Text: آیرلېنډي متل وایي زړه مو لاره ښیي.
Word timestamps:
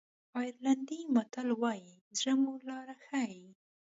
آیرلېنډي 0.39 0.99
متل 1.15 1.49
وایي 1.61 1.93
زړه 2.19 2.33
مو 2.41 2.53
لاره 2.67 2.95
ښیي. 3.05 3.43